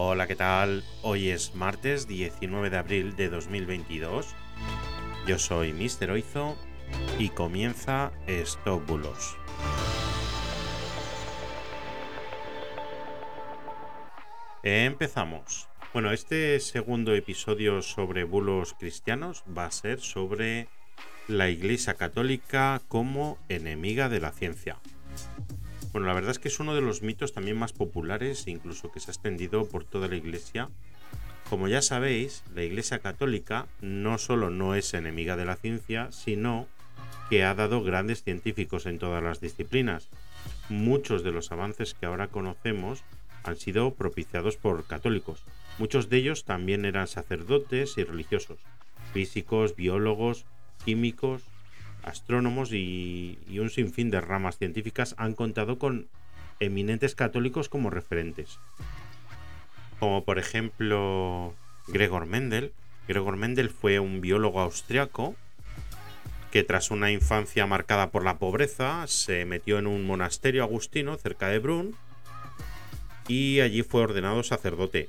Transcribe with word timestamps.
Hola, 0.00 0.28
¿qué 0.28 0.36
tal? 0.36 0.84
Hoy 1.02 1.30
es 1.30 1.56
martes 1.56 2.06
19 2.06 2.70
de 2.70 2.76
abril 2.76 3.16
de 3.16 3.28
2022. 3.28 4.28
Yo 5.26 5.40
soy 5.40 5.72
Mr. 5.72 6.12
Oizo 6.12 6.56
y 7.18 7.30
comienza 7.30 8.12
Stop 8.28 8.86
Bulos. 8.86 9.36
Empezamos. 14.62 15.68
Bueno, 15.92 16.12
este 16.12 16.60
segundo 16.60 17.12
episodio 17.12 17.82
sobre 17.82 18.22
bulos 18.22 18.76
cristianos 18.78 19.42
va 19.46 19.64
a 19.64 19.72
ser 19.72 19.98
sobre 19.98 20.68
la 21.26 21.48
Iglesia 21.48 21.94
Católica 21.94 22.80
como 22.86 23.36
enemiga 23.48 24.08
de 24.08 24.20
la 24.20 24.30
ciencia. 24.30 24.76
Bueno, 25.98 26.10
la 26.10 26.14
verdad 26.14 26.30
es 26.30 26.38
que 26.38 26.46
es 26.46 26.60
uno 26.60 26.76
de 26.76 26.80
los 26.80 27.02
mitos 27.02 27.32
también 27.32 27.58
más 27.58 27.72
populares, 27.72 28.46
incluso 28.46 28.92
que 28.92 29.00
se 29.00 29.10
ha 29.10 29.14
extendido 29.14 29.66
por 29.66 29.82
toda 29.82 30.06
la 30.06 30.14
Iglesia. 30.14 30.68
Como 31.50 31.66
ya 31.66 31.82
sabéis, 31.82 32.44
la 32.54 32.62
Iglesia 32.62 33.00
Católica 33.00 33.66
no 33.80 34.16
solo 34.18 34.48
no 34.48 34.76
es 34.76 34.94
enemiga 34.94 35.36
de 35.36 35.44
la 35.44 35.56
ciencia, 35.56 36.12
sino 36.12 36.68
que 37.28 37.42
ha 37.42 37.52
dado 37.56 37.82
grandes 37.82 38.22
científicos 38.22 38.86
en 38.86 39.00
todas 39.00 39.24
las 39.24 39.40
disciplinas. 39.40 40.08
Muchos 40.68 41.24
de 41.24 41.32
los 41.32 41.50
avances 41.50 41.94
que 41.94 42.06
ahora 42.06 42.28
conocemos 42.28 43.02
han 43.42 43.56
sido 43.56 43.92
propiciados 43.92 44.56
por 44.56 44.84
católicos. 44.84 45.42
Muchos 45.78 46.08
de 46.08 46.18
ellos 46.18 46.44
también 46.44 46.84
eran 46.84 47.08
sacerdotes 47.08 47.98
y 47.98 48.04
religiosos, 48.04 48.60
físicos, 49.12 49.74
biólogos, 49.74 50.44
químicos, 50.84 51.42
astrónomos 52.08 52.72
y, 52.72 53.38
un 53.58 53.70
sinfín 53.70 54.10
de 54.10 54.20
ramas 54.20 54.58
científicas 54.58 55.14
han 55.18 55.34
contado 55.34 55.78
con 55.78 56.08
eminentes 56.60 57.14
católicos 57.14 57.68
como 57.68 57.90
referentes. 57.90 58.58
Como 60.00 60.24
por 60.24 60.38
ejemplo 60.38 61.54
Gregor 61.86 62.26
Mendel. 62.26 62.72
Gregor 63.06 63.36
Mendel 63.36 63.70
fue 63.70 64.00
un 64.00 64.20
biólogo 64.20 64.60
austriaco 64.60 65.34
que 66.50 66.62
tras 66.62 66.90
una 66.90 67.10
infancia 67.10 67.66
marcada 67.66 68.10
por 68.10 68.24
la 68.24 68.38
pobreza 68.38 69.06
se 69.06 69.44
metió 69.44 69.78
en 69.78 69.86
un 69.86 70.06
monasterio 70.06 70.62
agustino 70.62 71.16
cerca 71.16 71.48
de 71.48 71.58
Brunn 71.58 71.94
y 73.28 73.60
allí 73.60 73.82
fue 73.82 74.02
ordenado 74.02 74.42
sacerdote. 74.42 75.08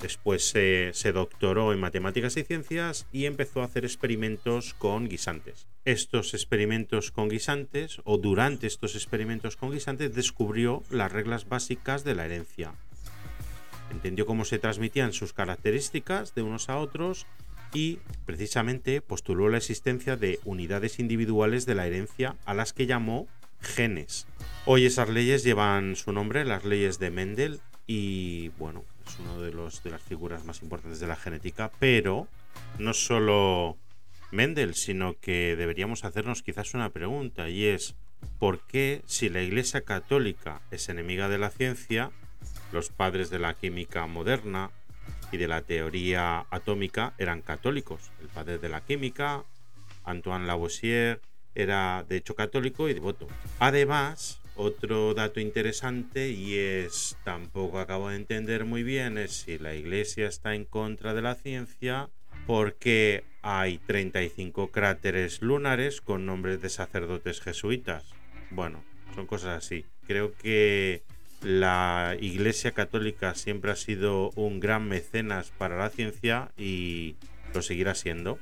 Después 0.00 0.46
se, 0.48 1.12
doctoró 1.12 1.72
en 1.72 1.80
matemáticas 1.80 2.36
y 2.36 2.44
ciencias 2.44 3.06
y 3.12 3.24
empezó 3.24 3.62
a 3.62 3.64
hacer 3.64 3.84
experimentos 3.84 4.74
con 4.74 5.08
guisantes. 5.08 5.66
Estos 5.84 6.34
experimentos 6.34 7.10
con 7.10 7.28
guisantes, 7.28 8.00
o 8.04 8.18
durante 8.18 8.66
estos 8.66 8.94
experimentos 8.94 9.56
con 9.56 9.72
guisantes, 9.72 10.14
descubrió 10.14 10.82
las 10.90 11.12
reglas 11.12 11.48
básicas 11.48 12.04
de 12.04 12.14
la 12.14 12.26
herencia. 12.26 12.74
Entendió 13.90 14.26
cómo 14.26 14.44
se 14.44 14.58
transmitían 14.58 15.12
sus 15.12 15.32
características 15.32 16.34
de 16.34 16.42
unos 16.42 16.68
a 16.68 16.76
otros 16.76 17.26
y 17.72 17.98
precisamente 18.26 19.00
postuló 19.00 19.48
la 19.48 19.58
existencia 19.58 20.16
de 20.16 20.40
unidades 20.44 20.98
individuales 20.98 21.66
de 21.66 21.74
la 21.74 21.86
herencia 21.86 22.36
a 22.44 22.52
las 22.52 22.72
que 22.72 22.86
llamó 22.86 23.28
genes. 23.60 24.26
Hoy 24.66 24.84
esas 24.84 25.08
leyes 25.08 25.42
llevan 25.42 25.96
su 25.96 26.12
nombre, 26.12 26.44
las 26.44 26.64
leyes 26.64 26.98
de 26.98 27.10
Mendel, 27.10 27.60
y 27.86 28.48
bueno, 28.58 28.84
es 29.06 29.18
uno 29.18 29.40
de, 29.40 29.50
de 29.50 29.90
las 29.90 30.02
figuras 30.02 30.44
más 30.44 30.62
importantes 30.62 31.00
de 31.00 31.06
la 31.06 31.16
genética, 31.16 31.70
pero 31.78 32.28
no 32.78 32.92
solo 32.92 33.76
Mendel, 34.30 34.74
sino 34.74 35.18
que 35.18 35.56
deberíamos 35.56 36.04
hacernos 36.04 36.42
quizás 36.42 36.74
una 36.74 36.90
pregunta 36.90 37.48
y 37.48 37.66
es, 37.66 37.94
¿por 38.38 38.60
qué 38.66 39.02
si 39.06 39.28
la 39.28 39.42
Iglesia 39.42 39.82
Católica 39.82 40.60
es 40.70 40.88
enemiga 40.88 41.28
de 41.28 41.38
la 41.38 41.50
ciencia, 41.50 42.10
los 42.72 42.88
padres 42.88 43.30
de 43.30 43.38
la 43.38 43.54
química 43.54 44.06
moderna 44.06 44.70
y 45.30 45.36
de 45.36 45.48
la 45.48 45.62
teoría 45.62 46.46
atómica 46.50 47.14
eran 47.18 47.42
católicos? 47.42 48.10
El 48.20 48.28
padre 48.28 48.58
de 48.58 48.68
la 48.68 48.80
química, 48.80 49.44
Antoine 50.04 50.46
Lavoisier, 50.46 51.20
era 51.54 52.04
de 52.08 52.16
hecho 52.16 52.34
católico 52.34 52.88
y 52.88 52.94
devoto. 52.94 53.26
Además, 53.58 54.40
otro 54.56 55.14
dato 55.14 55.40
interesante 55.40 56.30
y 56.30 56.56
es, 56.56 57.16
tampoco 57.24 57.78
acabo 57.78 58.08
de 58.08 58.16
entender 58.16 58.64
muy 58.64 58.82
bien, 58.82 59.18
es 59.18 59.32
si 59.32 59.58
la 59.58 59.74
iglesia 59.74 60.26
está 60.26 60.54
en 60.54 60.64
contra 60.64 61.14
de 61.14 61.22
la 61.22 61.34
ciencia 61.34 62.08
porque 62.46 63.24
hay 63.42 63.78
35 63.78 64.70
cráteres 64.70 65.42
lunares 65.42 66.00
con 66.00 66.26
nombres 66.26 66.60
de 66.62 66.68
sacerdotes 66.68 67.40
jesuitas. 67.40 68.04
Bueno, 68.50 68.84
son 69.14 69.26
cosas 69.26 69.64
así. 69.64 69.84
Creo 70.06 70.32
que 70.34 71.02
la 71.42 72.16
Iglesia 72.20 72.72
Católica 72.72 73.34
siempre 73.34 73.70
ha 73.70 73.76
sido 73.76 74.30
un 74.36 74.60
gran 74.60 74.88
mecenas 74.88 75.52
para 75.58 75.76
la 75.76 75.90
ciencia 75.90 76.52
y 76.56 77.16
lo 77.54 77.62
seguirá 77.62 77.94
siendo. 77.94 78.38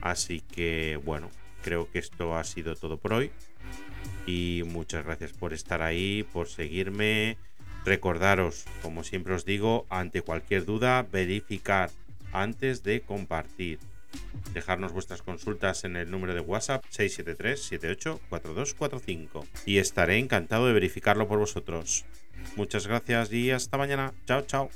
Así 0.00 0.40
que 0.40 1.00
bueno, 1.04 1.30
creo 1.62 1.90
que 1.90 1.98
esto 1.98 2.36
ha 2.36 2.44
sido 2.44 2.76
todo 2.76 2.98
por 2.98 3.14
hoy. 3.14 3.30
Y 4.26 4.62
muchas 4.66 5.04
gracias 5.04 5.32
por 5.32 5.52
estar 5.52 5.82
ahí, 5.82 6.24
por 6.32 6.48
seguirme. 6.48 7.36
Recordaros, 7.84 8.64
como 8.82 9.04
siempre 9.04 9.34
os 9.34 9.44
digo, 9.44 9.86
ante 9.88 10.22
cualquier 10.22 10.64
duda, 10.64 11.06
verificar 11.10 11.90
antes 12.32 12.82
de 12.82 13.02
compartir. 13.02 13.78
Dejarnos 14.52 14.92
vuestras 14.92 15.22
consultas 15.22 15.84
en 15.84 15.94
el 15.96 16.10
número 16.10 16.34
de 16.34 16.40
WhatsApp 16.40 16.84
673-784245 16.90 19.46
y 19.66 19.78
estaré 19.78 20.18
encantado 20.18 20.66
de 20.66 20.72
verificarlo 20.72 21.28
por 21.28 21.38
vosotros. 21.38 22.04
Muchas 22.56 22.84
gracias 22.86 23.32
y 23.32 23.52
hasta 23.52 23.78
mañana. 23.78 24.12
Chao, 24.26 24.42
chao. 24.42 24.68